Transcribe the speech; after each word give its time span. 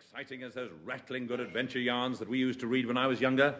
exciting 0.00 0.44
as 0.44 0.54
those 0.54 0.70
rattling 0.84 1.26
good 1.26 1.40
adventure 1.40 1.80
yarns 1.80 2.20
that 2.20 2.28
we 2.28 2.38
used 2.38 2.60
to 2.60 2.68
read 2.68 2.86
when 2.86 2.96
I 2.96 3.08
was 3.08 3.20
younger. 3.20 3.52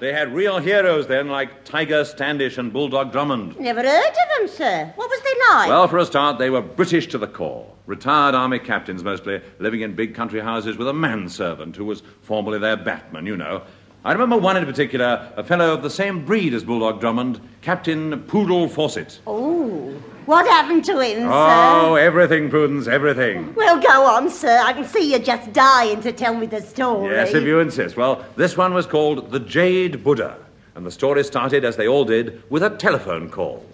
They 0.00 0.10
had 0.10 0.34
real 0.34 0.58
heroes 0.58 1.06
then, 1.06 1.28
like 1.28 1.64
Tiger 1.66 2.02
Standish 2.06 2.56
and 2.56 2.72
Bulldog 2.72 3.12
Drummond. 3.12 3.60
Never 3.60 3.82
heard 3.82 4.08
of 4.08 4.38
them, 4.38 4.48
sir. 4.48 4.90
What 4.96 5.10
was 5.10 5.20
they 5.20 5.54
like? 5.54 5.68
Well, 5.68 5.86
for 5.86 5.98
a 5.98 6.06
start, 6.06 6.38
they 6.38 6.48
were 6.48 6.62
British 6.62 7.08
to 7.08 7.18
the 7.18 7.26
core. 7.26 7.70
Retired 7.84 8.34
army 8.34 8.58
captains 8.58 9.04
mostly, 9.04 9.42
living 9.58 9.82
in 9.82 9.94
big 9.94 10.14
country 10.14 10.40
houses 10.40 10.78
with 10.78 10.88
a 10.88 10.94
manservant 10.94 11.76
who 11.76 11.84
was 11.84 12.02
formerly 12.22 12.58
their 12.58 12.76
batman, 12.78 13.26
you 13.26 13.36
know. 13.36 13.60
I 14.02 14.12
remember 14.12 14.38
one 14.38 14.56
in 14.56 14.64
particular, 14.64 15.30
a 15.36 15.44
fellow 15.44 15.74
of 15.74 15.82
the 15.82 15.90
same 15.90 16.24
breed 16.24 16.54
as 16.54 16.64
Bulldog 16.64 17.00
Drummond, 17.00 17.38
Captain 17.60 18.22
Poodle 18.22 18.68
Fawcett. 18.68 19.20
Oh, 19.26 19.94
what 20.26 20.46
happened 20.46 20.84
to 20.84 20.98
him, 21.00 21.28
Oh, 21.28 21.30
sir? 21.30 21.88
Oh, 21.88 21.94
everything, 21.94 22.50
Prudence, 22.50 22.86
everything. 22.88 23.54
Well, 23.54 23.80
go 23.80 24.04
on, 24.06 24.28
sir. 24.30 24.60
I 24.62 24.72
can 24.72 24.84
see 24.84 25.10
you're 25.10 25.18
just 25.20 25.52
dying 25.52 26.00
to 26.02 26.12
tell 26.12 26.34
me 26.34 26.46
the 26.46 26.60
story. 26.60 27.14
Yes, 27.14 27.32
if 27.34 27.44
you 27.44 27.60
insist. 27.60 27.96
Well, 27.96 28.24
this 28.36 28.56
one 28.56 28.74
was 28.74 28.86
called 28.86 29.30
The 29.30 29.40
Jade 29.40 30.02
Buddha, 30.04 30.36
and 30.74 30.84
the 30.84 30.90
story 30.90 31.24
started, 31.24 31.64
as 31.64 31.76
they 31.76 31.88
all 31.88 32.04
did, 32.04 32.42
with 32.50 32.62
a 32.62 32.70
telephone 32.70 33.30
call. 33.30 33.64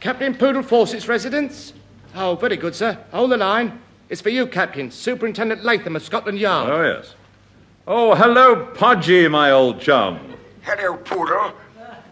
Captain 0.00 0.34
Poodle 0.34 0.62
Fawcett's 0.62 1.06
residence? 1.08 1.72
Oh, 2.14 2.34
very 2.36 2.56
good, 2.56 2.74
sir. 2.74 2.98
Hold 3.12 3.30
the 3.30 3.36
line. 3.36 3.80
It's 4.12 4.20
for 4.20 4.28
you, 4.28 4.46
Captain. 4.46 4.90
Superintendent 4.90 5.64
Latham 5.64 5.96
of 5.96 6.02
Scotland 6.02 6.38
Yard. 6.38 6.68
Oh, 6.68 6.82
yes. 6.82 7.14
Oh, 7.86 8.14
hello, 8.14 8.66
Podgy, 8.74 9.30
my 9.30 9.52
old 9.52 9.80
chum. 9.80 10.36
Hello, 10.60 10.98
Poodle. 10.98 11.54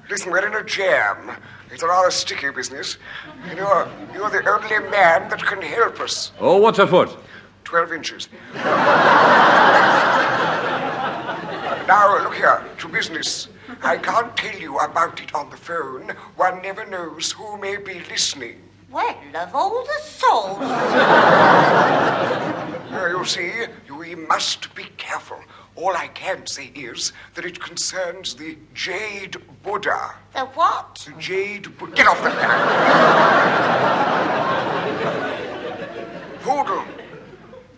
Listen, 0.09 0.33
we're 0.33 0.47
in 0.47 0.55
a 0.55 0.65
jam. 0.65 1.37
It's 1.71 1.83
a 1.83 1.87
rather 1.87 2.11
sticky 2.11 2.53
business. 2.53 2.97
And 3.43 3.59
you're, 3.59 3.87
you're 4.15 4.31
the 4.31 4.43
only 4.49 4.91
man 4.91 5.29
that 5.29 5.45
can 5.45 5.61
help 5.61 6.01
us. 6.01 6.33
Oh, 6.41 6.57
what's 6.57 6.79
a 6.79 6.87
foot? 6.87 7.15
Twelve 7.65 7.93
inches. 7.93 8.31
now, 8.55 8.65
look 12.23 12.35
here, 12.35 12.65
to 12.79 12.89
business. 12.89 13.49
I 13.83 13.99
can't 13.99 14.35
tell 14.39 14.59
you 14.59 14.79
about 14.79 15.21
it 15.21 15.35
on 15.35 15.51
the 15.51 15.59
phone. 15.59 16.09
One 16.37 16.63
never 16.63 16.87
knows 16.87 17.33
who 17.33 17.59
may 17.59 17.77
be 17.77 18.01
listening. 18.09 18.70
Well, 18.91 19.17
of 19.37 19.55
all 19.55 19.85
the 19.85 20.01
souls. 20.03 20.59
Uh, 22.91 23.07
you 23.17 23.25
see, 23.25 23.53
we 23.97 24.17
must 24.17 24.75
be 24.75 24.85
careful. 24.97 25.39
All 25.77 25.97
I 25.97 26.09
can 26.09 26.45
say 26.47 26.73
is 26.75 27.13
that 27.35 27.45
it 27.45 27.61
concerns 27.61 28.35
the 28.35 28.59
Jade 28.75 29.37
Buddha. 29.63 30.17
The 30.35 30.41
what? 30.41 31.07
The 31.07 31.13
Jade 31.21 31.79
Buddha. 31.79 31.95
Get 31.95 32.09
off 32.09 32.21
the 32.21 32.31
line. 32.31 32.71
Poodle, 36.41 36.85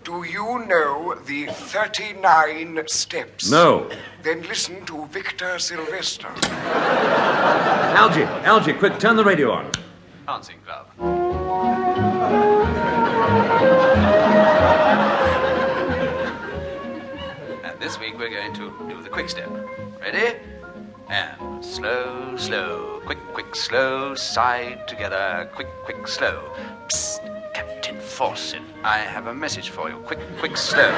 do 0.04 0.24
you 0.24 0.64
know 0.66 1.14
the 1.26 1.46
39 1.48 2.84
steps? 2.86 3.50
No. 3.50 3.90
Then 4.22 4.40
listen 4.42 4.86
to 4.86 5.06
Victor 5.08 5.58
Silvester. 5.58 6.32
Algy, 7.98 8.22
Algy, 8.22 8.72
quick, 8.72 8.98
turn 8.98 9.16
the 9.16 9.24
radio 9.24 9.50
on. 9.52 9.70
Dancing 10.26 10.58
Club. 10.64 10.86
And 17.64 17.80
this 17.80 17.98
week 17.98 18.16
we're 18.18 18.30
going 18.30 18.54
to 18.54 18.72
do 18.88 19.02
the 19.02 19.08
quick 19.08 19.28
step. 19.28 19.50
Ready? 20.00 20.38
And 21.08 21.64
slow, 21.64 22.36
slow, 22.36 23.00
quick, 23.04 23.18
quick, 23.34 23.54
slow, 23.54 24.14
side 24.14 24.86
together, 24.86 25.50
quick, 25.54 25.68
quick, 25.84 26.06
slow. 26.06 26.50
Psst, 26.88 27.20
Captain 27.52 28.00
Fawcett, 28.00 28.62
I 28.84 28.98
have 28.98 29.26
a 29.26 29.34
message 29.34 29.70
for 29.70 29.90
you. 29.90 29.96
Quick, 29.96 30.20
quick, 30.38 30.56
slow. 30.56 30.90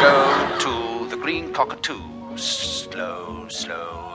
Go 0.00 0.58
to 0.60 1.08
the 1.08 1.16
Green 1.16 1.52
Cockatoo. 1.52 2.00
Slow, 2.36 3.46
slow, 3.48 4.09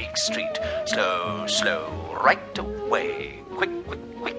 in 0.00 0.06
Beak 0.06 0.16
Street. 0.16 0.58
Slow, 0.86 1.46
slow, 1.46 2.18
right 2.22 2.58
away. 2.58 3.42
Quick, 3.54 3.70
quick, 3.86 4.00
quick. 4.18 4.36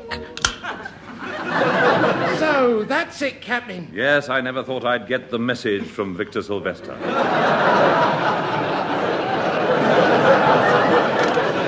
So, 2.40 2.84
that's 2.88 3.22
it, 3.22 3.42
Captain. 3.42 3.90
Yes, 3.94 4.30
I 4.30 4.42
never 4.42 4.64
thought 4.64 4.86
I'd 4.86 5.08
get 5.08 5.30
the 5.30 5.40
message 5.40 5.84
from 5.84 6.16
Victor 6.16 6.42
Silvester. 6.42 6.94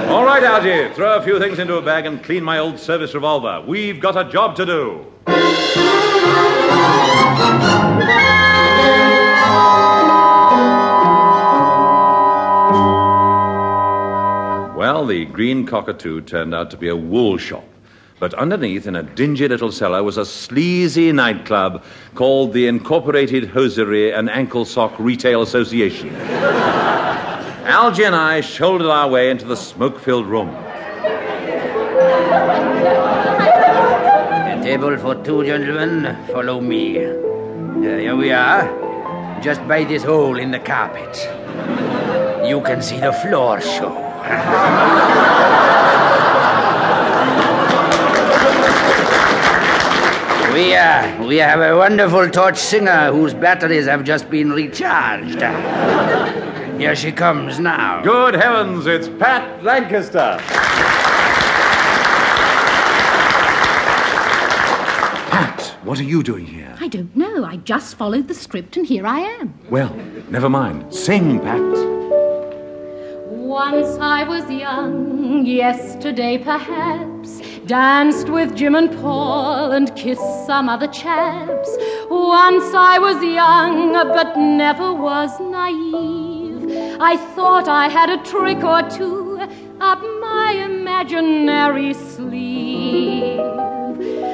All 0.10 0.26
right, 0.26 0.44
Algy, 0.44 0.94
throw 0.94 1.18
a 1.18 1.22
few 1.24 1.40
things 1.40 1.60
into 1.60 1.76
a 1.76 1.82
bag 1.82 2.06
and 2.06 2.24
clean 2.24 2.44
my 2.44 2.60
old 2.60 2.80
service 2.80 3.14
revolver. 3.14 3.64
We've 3.66 4.00
got 4.00 4.18
a 4.18 4.30
job 4.30 4.56
to 4.58 4.66
do. 4.66 5.06
The 15.14 15.26
Green 15.26 15.64
Cockatoo 15.64 16.22
turned 16.22 16.56
out 16.56 16.72
to 16.72 16.78
be 16.78 16.88
a 16.88 16.96
wool 16.96 17.38
shop. 17.38 17.64
But 18.20 18.34
underneath, 18.34 18.88
in 18.88 18.96
a 18.96 19.04
dingy 19.04 19.48
little 19.48 19.72
cellar, 19.72 20.02
was 20.02 20.18
a 20.18 20.26
sleazy 20.26 21.12
nightclub 21.12 21.84
called 22.16 22.52
the 22.52 22.66
Incorporated 22.66 23.48
Hosiery 23.48 24.12
and 24.12 24.28
Ankle 24.28 24.66
Sock 24.66 24.92
Retail 24.98 25.44
Association. 25.44 26.16
Algy 27.76 28.06
and 28.06 28.16
I 28.16 28.42
shouldered 28.42 28.88
our 28.88 29.08
way 29.08 29.30
into 29.30 29.46
the 29.46 29.56
smoke 29.56 30.00
filled 30.00 30.26
room. 30.26 30.50
A 34.50 34.60
table 34.64 34.98
for 34.98 35.14
two 35.24 35.46
gentlemen. 35.46 36.18
Follow 36.30 36.60
me. 36.60 37.06
Uh, 37.06 37.12
here 38.00 38.16
we 38.16 38.32
are. 38.32 39.40
Just 39.44 39.62
by 39.68 39.84
this 39.84 40.04
hole 40.04 40.40
in 40.40 40.50
the 40.50 40.60
carpet. 40.60 41.16
You 42.50 42.62
can 42.62 42.82
see 42.82 43.00
the 43.00 43.14
floor 43.14 43.62
show. 43.62 44.03
We, 50.54 50.76
uh, 50.76 51.26
we 51.26 51.38
have 51.38 51.60
a 51.60 51.76
wonderful 51.76 52.30
torch 52.30 52.58
singer 52.58 53.12
whose 53.12 53.34
batteries 53.34 53.86
have 53.86 54.06
just 54.06 54.30
been 54.30 54.54
recharged. 54.54 55.42
Here 56.80 56.96
she 56.96 57.12
comes 57.12 57.60
now. 57.60 58.02
Good 58.02 58.36
heavens, 58.36 58.86
it's 58.88 59.10
Pat 59.10 59.62
Lancaster. 59.62 60.38
Pat, 65.32 65.76
what 65.84 66.00
are 66.00 66.04
you 66.04 66.24
doing 66.24 66.46
here? 66.46 66.74
I 66.80 66.88
don't 66.88 67.14
know. 67.14 67.44
I 67.44 67.58
just 67.58 67.96
followed 67.96 68.30
the 68.30 68.34
script 68.34 68.78
and 68.78 68.86
here 68.86 69.06
I 69.06 69.20
am. 69.20 69.54
Well, 69.70 69.94
never 70.30 70.50
mind. 70.50 70.94
Sing, 70.94 71.42
Pat. 71.42 72.03
Once 73.44 73.98
I 74.00 74.24
was 74.24 74.50
young, 74.50 75.46
yesterday 75.46 76.38
perhaps, 76.38 77.42
danced 77.66 78.30
with 78.30 78.56
Jim 78.56 78.74
and 78.74 78.90
Paul 79.02 79.74
and 79.74 79.94
kissed 79.98 80.46
some 80.48 80.70
other 80.70 80.88
chaps. 80.88 81.70
Once 82.10 82.74
I 82.74 82.98
was 83.00 83.22
young, 83.22 83.92
but 83.92 84.38
never 84.38 84.94
was 84.94 85.38
naive. 85.42 86.72
I 87.02 87.18
thought 87.36 87.68
I 87.68 87.90
had 87.90 88.10
a 88.10 88.24
trick 88.24 88.64
or 88.64 88.82
two 88.90 89.38
up 89.82 90.02
my 90.22 90.54
imaginary 90.64 91.94
sleeve. 91.94 93.42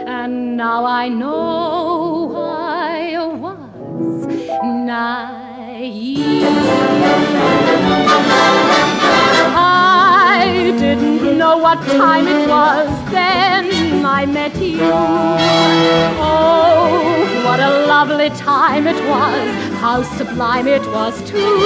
And 0.06 0.56
now 0.56 0.86
I 0.86 1.09
know 1.09 2.36
I 2.36 3.26
was 3.26 4.28
naive. 4.62 5.50
What 11.70 11.86
time 11.86 12.28
it 12.28 12.50
was 12.50 12.90
then 13.12 14.04
I 14.04 14.26
met 14.26 14.56
you. 14.56 14.80
Oh, 16.28 17.44
what 17.46 17.60
a 17.60 17.86
lovely 17.86 18.32
time 18.32 18.88
it 18.88 19.00
was, 19.08 19.50
how 19.80 20.02
sublime 20.18 20.68
it 20.68 20.82
was 20.88 21.22
too. 21.30 21.58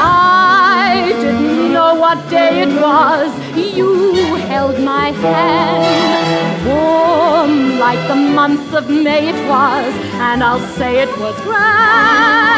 I 0.00 1.12
didn't 1.20 1.70
know 1.74 1.96
what 1.96 2.30
day 2.30 2.62
it 2.62 2.74
was, 2.80 3.30
you 3.54 4.36
held 4.52 4.80
my 4.82 5.10
hand. 5.10 6.66
Warm 6.66 7.78
like 7.78 8.02
the 8.08 8.16
month 8.40 8.72
of 8.72 8.88
May 8.88 9.28
it 9.28 9.40
was, 9.54 9.92
and 10.28 10.42
I'll 10.42 10.66
say 10.78 11.02
it 11.02 11.12
was 11.18 11.38
grand. 11.42 12.57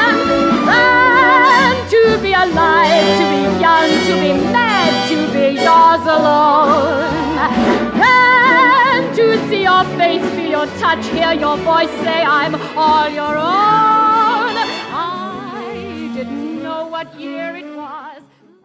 your 9.82 9.98
face, 9.98 10.22
feel 10.34 10.50
your 10.50 10.66
touch, 10.78 11.06
hear 11.06 11.32
your 11.32 11.56
voice, 11.58 11.90
say 12.04 12.22
I'm 12.22 12.54
all 12.76 13.08
your 13.08 13.36
own. 13.36 14.54
I 14.92 16.12
didn't 16.14 16.62
know 16.62 16.86
what 16.86 17.08
year 17.18 17.56
it 17.56 17.69